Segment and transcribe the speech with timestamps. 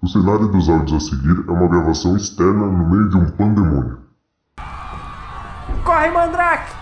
[0.00, 3.98] O cenário dos áudios a seguir é uma gravação externa no meio de um pandemônio.
[5.84, 6.72] Corre, Mandrake!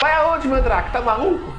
[0.00, 0.90] Vai aonde, Mandrake?
[0.90, 1.52] Tá maluco?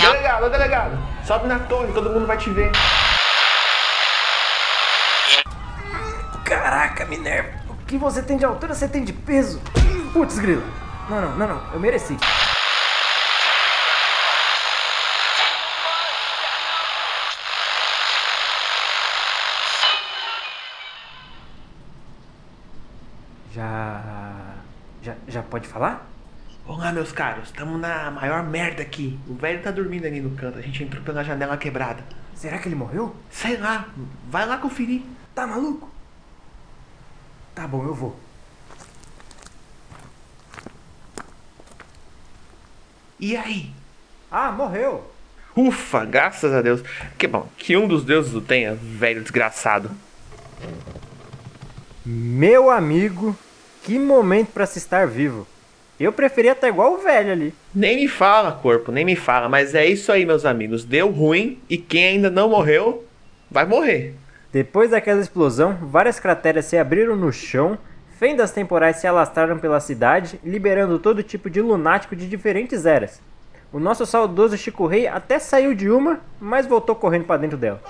[0.00, 2.72] Delegado, delegado, sobe na torre, todo mundo vai te ver.
[6.44, 9.62] Caraca, Minerva, o que você tem de altura, você tem de peso.
[10.12, 10.85] Putz, grilo.
[11.08, 12.16] Não, não, não, não, eu mereci.
[23.54, 24.56] Já.
[25.00, 26.06] Já, já pode falar?
[26.66, 29.16] Vamos lá, meus caros, tamo na maior merda aqui.
[29.28, 32.02] O velho tá dormindo ali no canto, a gente entrou pela janela quebrada.
[32.34, 33.14] Será que ele morreu?
[33.30, 33.86] Sei lá,
[34.28, 35.02] vai lá conferir.
[35.32, 35.88] Tá maluco?
[37.54, 38.25] Tá bom, eu vou.
[43.18, 43.70] E aí?
[44.30, 45.10] Ah, morreu!
[45.56, 46.82] Ufa, graças a Deus.
[47.16, 49.90] Que bom, que um dos deuses o tenha, velho desgraçado.
[52.04, 53.36] Meu amigo,
[53.82, 55.46] que momento pra se estar vivo.
[55.98, 57.54] Eu preferia estar igual o velho ali.
[57.74, 60.84] Nem me fala, corpo, nem me fala, mas é isso aí, meus amigos.
[60.84, 63.06] Deu ruim e quem ainda não morreu,
[63.50, 64.14] vai morrer.
[64.52, 67.78] Depois daquela explosão, várias crateras se abriram no chão,
[68.18, 73.20] fendas temporais se alastraram pela cidade, liberando todo tipo de lunático de diferentes eras.
[73.72, 77.82] O nosso saudoso Chico Rei até saiu de uma, mas voltou correndo para dentro dela.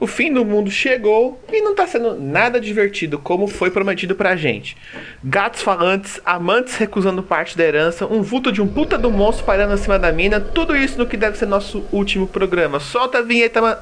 [0.00, 4.36] O fim do mundo chegou e não tá sendo nada divertido como foi prometido pra
[4.36, 4.76] gente.
[5.22, 9.74] Gatos falantes, amantes recusando parte da herança, um vulto de um puta do monstro parando
[9.74, 12.78] acima da mina, tudo isso no que deve ser nosso último programa.
[12.78, 13.78] Solta a vinheta, man...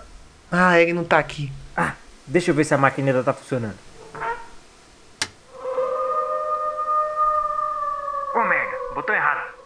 [0.50, 1.52] Ah, ele não tá aqui.
[2.26, 3.78] Deixa eu ver se a máquina ainda tá funcionando.
[8.34, 9.56] Ô oh, merda, botou errado.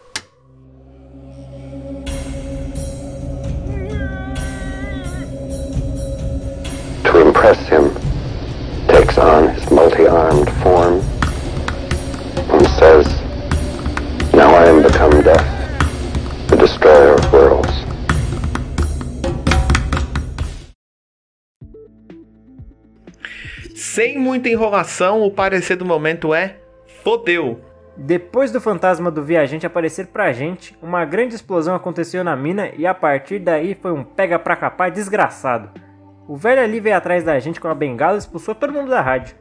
[7.11, 7.93] to impress him,
[8.87, 11.01] takes on his multi-armed form
[12.55, 13.07] and says,
[14.33, 17.17] Now I am become death, the destroyer
[24.01, 26.57] Sem muita enrolação, o parecer do momento é
[27.05, 27.61] fodeu.
[27.95, 32.87] Depois do fantasma do viajante aparecer pra gente, uma grande explosão aconteceu na mina e
[32.87, 35.69] a partir daí foi um pega pra capar desgraçado.
[36.27, 39.03] O velho ali veio atrás da gente com a bengala e expulsou todo mundo da
[39.03, 39.37] rádio.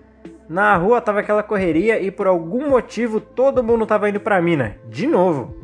[0.50, 4.76] Na rua tava aquela correria e por algum motivo todo mundo tava indo pra mina.
[4.90, 5.56] De novo.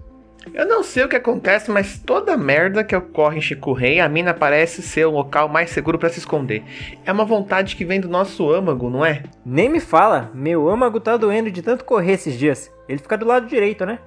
[0.54, 4.08] Eu não sei o que acontece, mas toda merda que ocorre em Chico Rei, a
[4.08, 6.64] mina parece ser o local mais seguro para se esconder.
[7.06, 9.24] É uma vontade que vem do nosso âmago, não é?
[9.46, 12.72] Nem me fala, meu âmago tá doendo de tanto correr esses dias.
[12.88, 14.00] Ele fica do lado direito, né?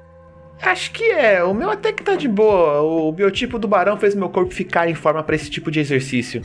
[0.62, 2.80] Acho que é, o meu até que tá de boa.
[2.80, 6.42] O biotipo do barão fez meu corpo ficar em forma para esse tipo de exercício.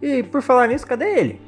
[0.00, 1.40] E por falar nisso, cadê ele?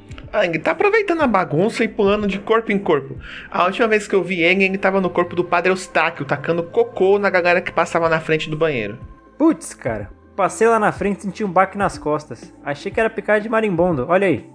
[0.43, 3.17] Ele tá aproveitando a bagunça e pulando de corpo em corpo.
[3.49, 6.63] A última vez que eu vi ele, ele tava no corpo do padre Eustáquio, tacando
[6.63, 8.99] cocô na galera que passava na frente do banheiro.
[9.37, 12.53] Putz, cara, passei lá na frente e senti um baque nas costas.
[12.63, 14.47] Achei que era picada de marimbondo, olha aí.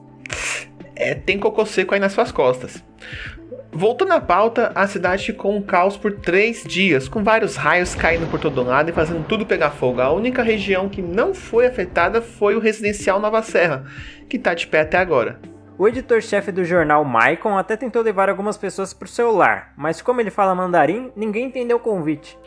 [0.95, 2.83] É, tem cocô seco aí nas suas costas.
[3.73, 8.31] Voltando à pauta, a cidade ficou um caos por três dias, com vários raios caindo
[8.31, 10.01] por todo lado e fazendo tudo pegar fogo.
[10.01, 13.85] A única região que não foi afetada foi o residencial Nova Serra,
[14.29, 15.41] que tá de pé até agora.
[15.77, 20.21] O editor-chefe do jornal Maicon até tentou levar algumas pessoas pro seu lar, mas como
[20.21, 22.39] ele fala mandarim, ninguém entendeu o convite.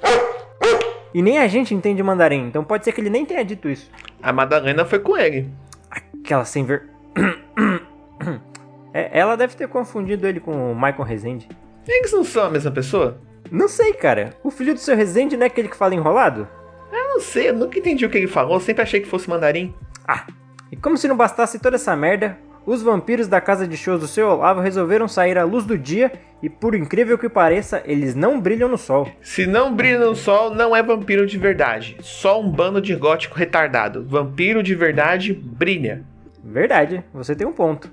[1.13, 3.91] E nem a gente entende mandarim, então pode ser que ele nem tenha dito isso.
[4.23, 5.49] A Madalena foi com ele.
[5.91, 6.89] Aquela sem ver.
[8.93, 11.47] É, ela deve ter confundido ele com o Michael Rezende.
[11.87, 13.21] Eles não são a mesma pessoa?
[13.51, 14.33] Não sei, cara.
[14.43, 16.47] O filho do seu Rezende não é aquele que fala enrolado?
[16.91, 19.75] Eu não sei, eu nunca entendi o que ele falou, sempre achei que fosse mandarim.
[20.07, 20.25] Ah,
[20.71, 24.09] e como se não bastasse toda essa merda, os vampiros da casa de shows do
[24.09, 26.11] seu Olavo resolveram sair à luz do dia
[26.43, 29.09] e, por incrível que pareça, eles não brilham no sol.
[29.21, 31.95] Se não brilha no sol, não é vampiro de verdade.
[32.01, 34.05] Só um bando de gótico retardado.
[34.05, 36.03] Vampiro de verdade brilha.
[36.43, 37.89] Verdade, você tem um ponto.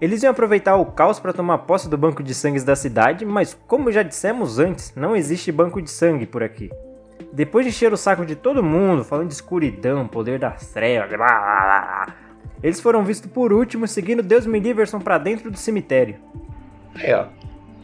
[0.00, 3.58] Eles iam aproveitar o caos para tomar posse do banco de sangue da cidade, mas
[3.66, 6.70] como já dissemos antes, não existe banco de sangue por aqui.
[7.32, 11.26] Depois de encher o saco de todo mundo, falando de escuridão, poder das trevas, blá,
[11.26, 12.16] blá, blá,
[12.62, 16.16] eles foram vistos por último seguindo Deus me Liverson para dentro do cemitério.
[16.94, 17.26] Aí, ó.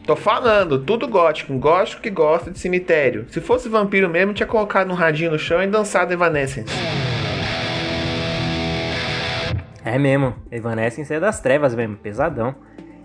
[0.05, 3.27] Tô falando, tudo gótico, um gótico que gosta de cemitério.
[3.29, 6.73] Se fosse vampiro mesmo, tinha colocado um radinho no chão e dançado Evanescence.
[9.85, 12.55] É mesmo, Evanescence é das trevas mesmo, pesadão.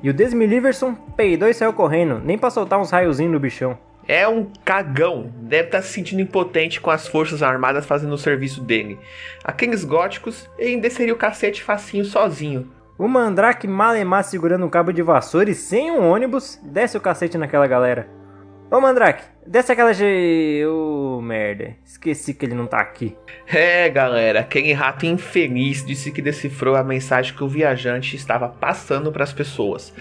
[0.03, 3.79] E o Desmiliverson peidou e saiu correndo, nem pra soltar uns raiozinhos no bichão.
[4.07, 8.61] É um cagão, deve estar se sentindo impotente com as forças armadas fazendo o serviço
[8.61, 8.99] dele.
[9.43, 12.71] Aqueles góticos, ele desceria o cacete facinho sozinho.
[12.99, 17.39] O Mandrake malemar segurando um cabo de vassoura e sem um ônibus, desce o cacete
[17.39, 18.09] naquela galera.
[18.71, 20.65] Ô Mandrake, desce aquela G.
[20.67, 23.17] Ô merda, esqueci que ele não tá aqui.
[23.47, 29.13] É, galera, aquele rato infeliz disse que decifrou a mensagem que o viajante estava passando
[29.13, 29.93] para as pessoas.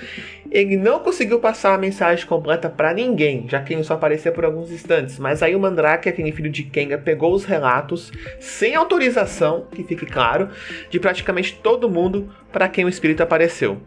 [0.50, 4.46] Ele não conseguiu passar a mensagem completa para ninguém, já que ele só aparecia por
[4.46, 5.18] alguns instantes.
[5.20, 10.06] Mas aí o Mandrake, aquele filho de Kenga, pegou os relatos, sem autorização, que fique
[10.06, 10.50] claro,
[10.90, 13.82] de praticamente todo mundo para quem o espírito apareceu.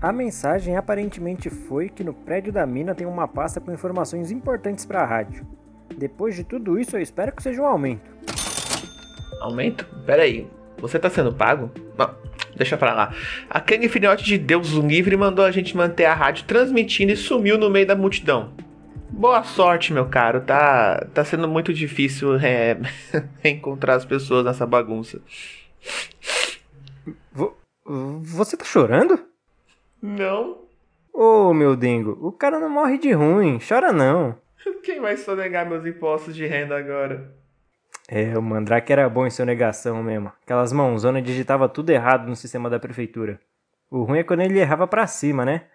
[0.00, 4.86] A mensagem aparentemente foi que no prédio da mina tem uma pasta com informações importantes
[4.86, 5.44] para a rádio.
[5.96, 8.08] Depois de tudo isso, eu espero que seja um aumento.
[9.40, 9.84] Aumento?
[10.06, 10.48] Pera aí,
[10.78, 11.72] você tá sendo pago?
[11.98, 12.14] Não,
[12.54, 13.12] deixa pra lá.
[13.50, 17.58] Aquele filhote de Deus o livre mandou a gente manter a rádio transmitindo e sumiu
[17.58, 18.52] no meio da multidão.
[19.10, 20.42] Boa sorte, meu caro.
[20.42, 22.78] Tá, tá sendo muito difícil é,
[23.42, 25.20] encontrar as pessoas nessa bagunça.
[27.32, 27.56] Vo
[28.22, 29.27] você tá chorando?
[30.02, 30.68] Não.
[31.12, 34.36] Ô, oh, meu dengo, o cara não morre de ruim, chora não.
[34.84, 37.34] Quem vai sonegar meus impostos de renda agora?
[38.08, 40.32] É, o Mandrake era bom em sonegação mesmo.
[40.42, 43.40] Aquelas mãozonas digitava tudo errado no sistema da prefeitura.
[43.90, 45.66] O ruim é quando ele errava pra cima, né?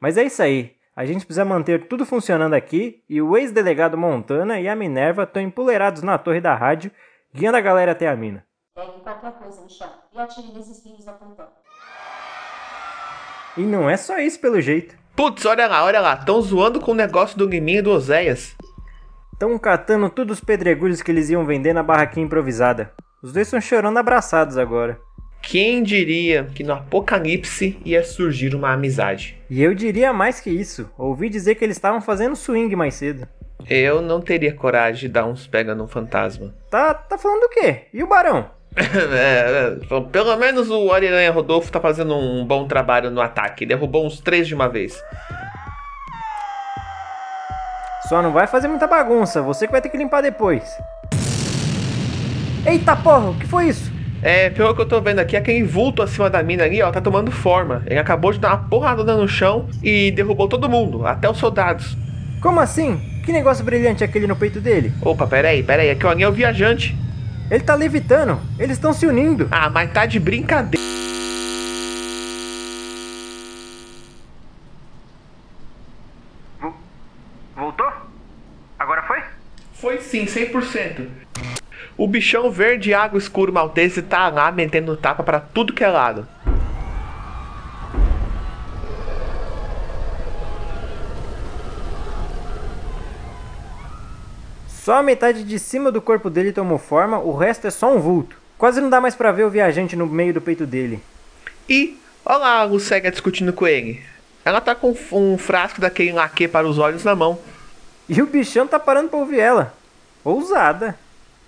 [0.00, 0.76] Mas é isso aí.
[0.96, 5.42] A gente precisa manter tudo funcionando aqui e o ex-delegado Montana e a Minerva estão
[5.42, 6.90] empoleirados na torre da rádio,
[7.32, 8.46] guiando a galera até a mina.
[8.74, 11.63] Pegue qualquer coisa no chão e atire nesses filhos apontando.
[13.56, 14.96] E não é só isso, pelo jeito.
[15.14, 16.16] Putz, olha lá, olha lá.
[16.16, 18.56] Tão zoando com o negócio do Guiminho e do Oséias.
[19.32, 22.92] Estão catando todos os pedregulhos que eles iam vender na barraquinha improvisada.
[23.22, 24.98] Os dois estão chorando abraçados agora.
[25.40, 29.38] Quem diria que no apocalipse ia surgir uma amizade?
[29.48, 30.90] E eu diria mais que isso.
[30.98, 33.28] Ouvi dizer que eles estavam fazendo swing mais cedo.
[33.68, 36.54] Eu não teria coragem de dar uns pega no fantasma.
[36.70, 37.82] Tá, tá falando o quê?
[37.92, 38.50] E o barão?
[38.76, 43.64] é, é, pelo menos o Ariranha Rodolfo tá fazendo um bom trabalho no ataque.
[43.64, 45.00] Derrubou uns três de uma vez.
[48.08, 50.62] Só não vai fazer muita bagunça, você que vai ter que limpar depois.
[52.66, 53.92] Eita porra, o que foi isso?
[54.22, 57.00] É, pelo que eu tô vendo aqui, aquele vulto acima da mina ali, ó, tá
[57.00, 57.82] tomando forma.
[57.86, 61.96] Ele acabou de dar uma porrada no chão e derrubou todo mundo, até os soldados.
[62.40, 63.00] Como assim?
[63.24, 64.92] Que negócio brilhante é aquele no peito dele?
[65.00, 67.03] Opa, peraí, peraí, aqui é o viajante.
[67.50, 69.48] Ele tá levitando, eles estão se unindo.
[69.50, 70.82] Ah, mas tá de brincadeira.
[77.54, 77.92] Voltou?
[78.78, 79.22] Agora foi?
[79.74, 81.06] Foi sim, 100%.
[81.96, 86.26] O bichão verde água escuro maltese tá lá metendo tapa para tudo que é lado.
[94.84, 97.98] Só a metade de cima do corpo dele tomou forma, o resto é só um
[97.98, 98.36] vulto.
[98.58, 101.00] Quase não dá mais pra ver o viajante no meio do peito dele.
[101.66, 104.02] E, olha lá a Lucélia discutindo com ele.
[104.44, 107.38] Ela tá com um frasco daquele laque para os olhos na mão.
[108.06, 109.72] E o bichão tá parando pra ouvir ela.
[110.22, 110.98] Ousada.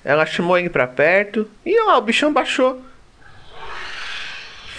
[0.02, 1.46] Ela chamou ele pra perto.
[1.66, 2.80] E ó, o bichão baixou.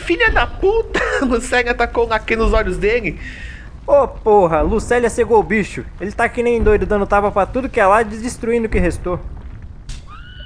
[0.03, 0.99] Filha da puta!
[1.21, 3.19] Lucélia tacou o laque nos olhos dele.
[3.87, 5.85] Ô oh, porra, Lucélia cegou o bicho.
[6.01, 8.69] Ele tá que nem doido dando tapa pra tudo que é lá e destruindo o
[8.69, 9.17] que restou.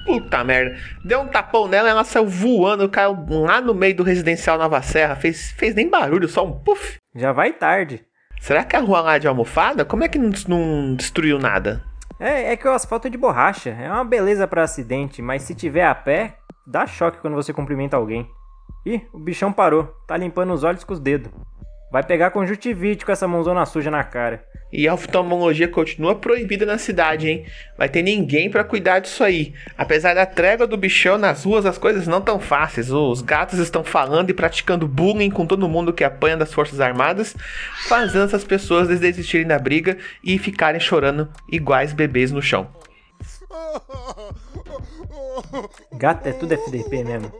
[0.05, 0.77] Puta merda.
[1.03, 5.15] Deu um tapão nela, ela saiu voando, caiu lá no meio do residencial Nova Serra.
[5.15, 6.99] Fez, fez nem barulho, só um puff.
[7.15, 8.05] Já vai tarde.
[8.39, 9.83] Será que a rua lá é de almofada?
[9.83, 11.83] Como é que não, não destruiu nada?
[12.19, 13.71] É, é que o asfalto é de borracha.
[13.71, 16.35] É uma beleza para acidente, mas se tiver a pé,
[16.67, 18.29] dá choque quando você cumprimenta alguém.
[18.85, 19.85] Ih, o bichão parou.
[20.07, 21.31] Tá limpando os olhos com os dedos.
[21.91, 24.45] Vai pegar conjuntivite com essa mãozona suja na cara.
[24.71, 27.45] E a oftalmologia continua proibida na cidade, hein?
[27.77, 29.53] Vai ter ninguém para cuidar disso aí.
[29.77, 32.89] Apesar da trégua do bichão nas ruas, as coisas não tão fáceis.
[32.89, 37.35] Os gatos estão falando e praticando bullying com todo mundo que apanha das Forças Armadas,
[37.89, 42.69] fazendo essas pessoas desistirem da briga e ficarem chorando iguais bebês no chão.
[45.91, 47.31] Gato é tudo FDP mesmo.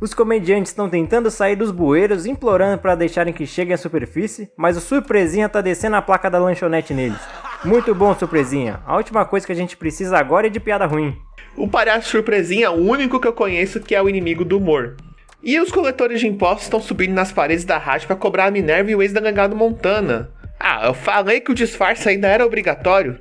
[0.00, 4.74] Os comediantes estão tentando sair dos bueiros, implorando para deixarem que cheguem à superfície, mas
[4.74, 7.20] o Surpresinha tá descendo a placa da lanchonete neles.
[7.62, 8.80] Muito bom, Surpresinha.
[8.86, 11.14] A última coisa que a gente precisa agora é de piada ruim.
[11.54, 14.96] O palhaço Surpresinha é o único que eu conheço que é o inimigo do humor.
[15.42, 18.90] E os coletores de impostos estão subindo nas paredes da rádio para cobrar a Minerva
[18.90, 20.30] e o ex-delegado Montana.
[20.58, 23.18] Ah, eu falei que o disfarce ainda era obrigatório.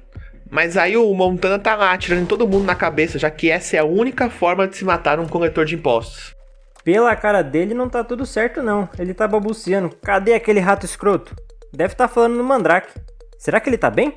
[0.50, 3.79] Mas aí o Montana tá lá, atirando todo mundo na cabeça, já que essa é
[3.79, 6.38] a única forma de se matar um coletor de impostos.
[6.83, 8.89] Pela cara dele não tá tudo certo não.
[8.98, 9.95] Ele tá balbuciando.
[9.98, 11.36] Cadê aquele rato escroto?
[11.74, 12.93] Deve estar tá falando no Mandrake.
[13.38, 14.15] Será que ele tá bem?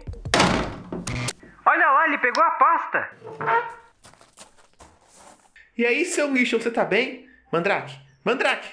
[1.67, 3.11] Olha lá, ele pegou a pasta.
[5.77, 7.27] E aí, seu lixo, você tá bem?
[7.53, 8.69] Mandrake, Mandrake!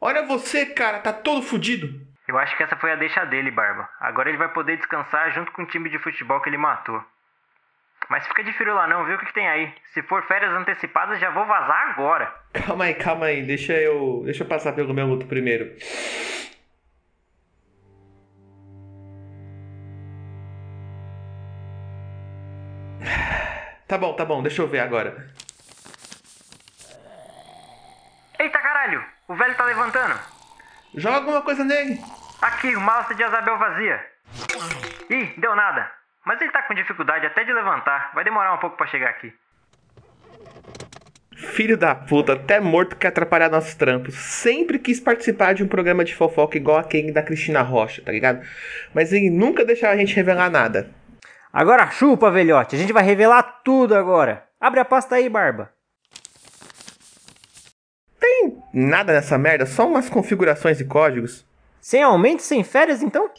[0.00, 1.88] Olha você, cara, tá todo fudido.
[2.26, 3.88] Eu acho que essa foi a deixa dele, Barba.
[3.98, 7.02] Agora ele vai poder descansar junto com o time de futebol que ele matou.
[8.10, 9.72] Mas fica de frio lá não, viu o que, que tem aí?
[9.94, 12.34] Se for férias antecipadas, já vou vazar agora.
[12.52, 13.40] Calma aí, calma aí.
[13.40, 15.76] Deixa eu, deixa eu passar pelo meu luto primeiro.
[23.86, 25.28] Tá bom, tá bom, deixa eu ver agora.
[28.40, 29.04] Eita caralho!
[29.28, 30.18] O velho tá levantando!
[30.96, 32.00] Joga alguma coisa nele!
[32.42, 34.04] Aqui, uma alça de Azabel vazia!
[35.10, 35.99] Ih, deu nada!
[36.24, 38.12] Mas ele tá com dificuldade até de levantar.
[38.14, 39.32] Vai demorar um pouco para chegar aqui.
[41.34, 44.14] Filho da puta, até morto quer atrapalhar nossos trampos.
[44.14, 48.46] Sempre quis participar de um programa de fofoca igual aquele da Cristina Rocha, tá ligado?
[48.94, 50.90] Mas ele nunca deixava a gente revelar nada.
[51.52, 52.76] Agora chupa, velhote.
[52.76, 54.46] A gente vai revelar tudo agora.
[54.60, 55.72] Abre a pasta aí, Barba.
[58.20, 61.46] Tem nada nessa merda, só umas configurações e códigos.
[61.80, 63.30] Sem aumento, sem férias, então?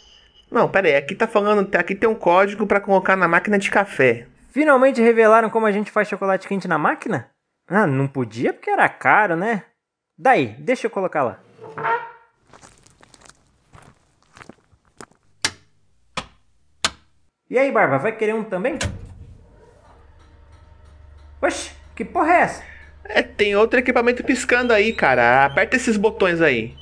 [0.51, 3.72] Não, pera aí, aqui tá falando, aqui tem um código para colocar na máquina de
[3.72, 4.27] café.
[4.50, 7.31] Finalmente revelaram como a gente faz chocolate quente na máquina?
[7.70, 9.63] Ah, não podia porque era caro, né?
[10.20, 11.39] Daí, deixa eu colocar lá.
[17.50, 18.77] E aí, Barba, vai querer um também?
[21.41, 22.63] Oxe, que porra é essa?
[23.05, 25.46] É, tem outro equipamento piscando aí, cara.
[25.46, 26.75] Aperta esses botões aí.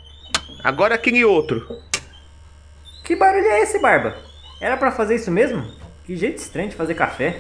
[0.63, 1.88] Agora aquele outro.
[3.10, 4.16] Que barulho é esse, Barba?
[4.62, 5.66] Era para fazer isso mesmo?
[6.06, 7.38] Que jeito estranho de fazer café.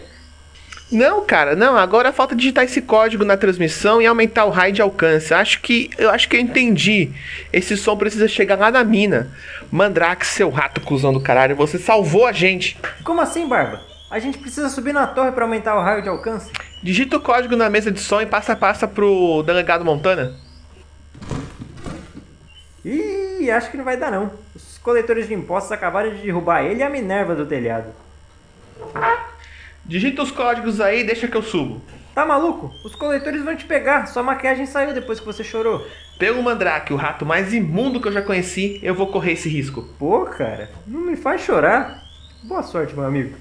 [0.91, 1.77] Não, cara, não.
[1.77, 5.31] Agora falta digitar esse código na transmissão e aumentar o raio de alcance.
[5.31, 7.11] Acho que eu acho que eu entendi.
[7.53, 9.31] Esse som precisa chegar lá na mina.
[9.69, 12.75] Mandrake, seu rato cuzão do caralho, você salvou a gente.
[13.03, 13.79] Como assim, Barba?
[14.09, 16.51] A gente precisa subir na torre para aumentar o raio de alcance.
[16.81, 20.35] Digita o código na mesa de som e passa a pasta pro delegado Montana.
[22.83, 24.31] Ih, acho que não vai dar não.
[24.89, 27.93] Coletores de impostos acabaram de derrubar ele e a Minerva do telhado.
[29.85, 31.79] Digita os códigos aí e deixa que eu subo.
[32.15, 32.71] Tá maluco?
[32.83, 34.07] Os coletores vão te pegar.
[34.07, 35.85] Sua maquiagem saiu depois que você chorou.
[36.17, 39.87] Pelo Mandrake, o rato mais imundo que eu já conheci, eu vou correr esse risco.
[39.99, 42.03] Pô, cara, não me faz chorar.
[42.41, 43.37] Boa sorte, meu amigo.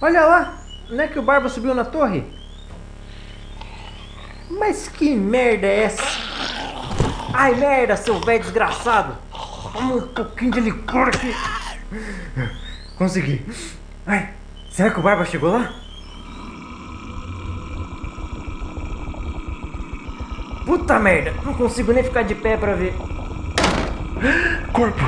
[0.00, 0.58] Olha lá,
[0.90, 2.22] não é que o Barba subiu na torre?
[4.50, 6.02] Mas que merda é essa?
[7.32, 9.16] Ai, merda, seu velho desgraçado!
[9.72, 11.34] Toma um pouquinho de licor aqui.
[12.98, 13.44] Consegui.
[14.06, 14.30] Ai,
[14.70, 15.74] será que o Barba chegou lá?
[20.66, 22.94] Puta merda, não consigo nem ficar de pé pra ver.
[24.72, 25.00] Corpo!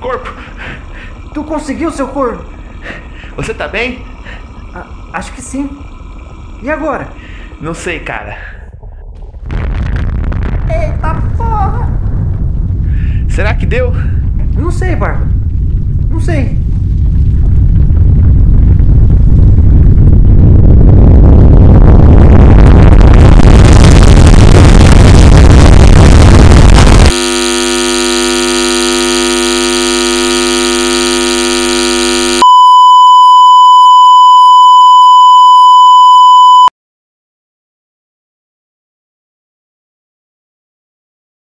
[0.00, 0.30] Corpo!
[1.32, 2.53] Tu conseguiu, seu corpo?
[3.36, 4.04] Você tá bem?
[4.74, 5.68] Ah, acho que sim.
[6.62, 7.08] E agora?
[7.60, 8.36] Não sei, cara.
[10.68, 11.88] Eita porra!
[13.28, 13.92] Será que deu?
[14.56, 15.26] Não sei, Barba.
[16.08, 16.63] Não sei.